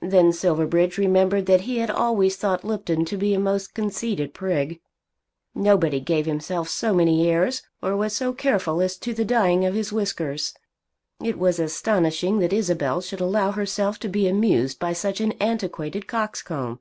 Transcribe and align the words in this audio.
Then 0.00 0.32
Silverbridge 0.32 0.96
remembered 0.96 1.44
that 1.44 1.60
he 1.60 1.80
had 1.80 1.90
always 1.90 2.36
thought 2.38 2.64
Lupton 2.64 3.04
to 3.04 3.16
be 3.18 3.34
a 3.34 3.38
most 3.38 3.74
conceited 3.74 4.32
prig. 4.32 4.80
Nobody 5.54 6.00
gave 6.00 6.24
himself 6.24 6.70
so 6.70 6.94
many 6.94 7.28
airs, 7.28 7.60
or 7.82 7.94
was 7.94 8.14
so 8.14 8.32
careful 8.32 8.80
as 8.80 8.96
to 8.96 9.12
the 9.12 9.22
dyeing 9.26 9.66
of 9.66 9.74
his 9.74 9.92
whiskers. 9.92 10.54
It 11.22 11.38
was 11.38 11.60
astonishing 11.60 12.38
that 12.38 12.54
Isabel 12.54 13.02
should 13.02 13.20
allow 13.20 13.50
herself 13.50 13.98
to 13.98 14.08
be 14.08 14.26
amused 14.26 14.78
by 14.78 14.94
such 14.94 15.20
an 15.20 15.32
antiquated 15.32 16.06
coxcomb. 16.06 16.80